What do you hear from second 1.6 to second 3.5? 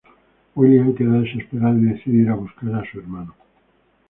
y decide ir a buscar a su hermano.